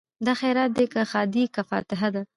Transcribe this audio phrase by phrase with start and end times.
[0.25, 2.21] دا خیرات دی که ښادي که فاتحه ده